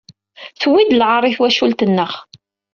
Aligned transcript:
Tewwid-d 0.59 0.97
lɛaṛ 0.99 1.23
i 1.25 1.31
twacult-nneɣ. 1.37 2.11